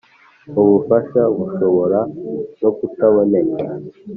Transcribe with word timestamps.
Ubufasha 0.61 1.21
bushobora 1.35 1.99
no 2.61 2.69
kutaboneka 2.77 3.59